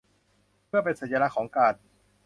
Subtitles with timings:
[0.67, 1.73] เพื่อเป็นสัญลักษณ์ของการ